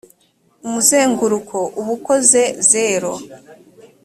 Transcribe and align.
umuzenguruko 0.65 1.57
uba 1.79 1.91
ukoze 1.97 2.41
zero. 2.71 3.11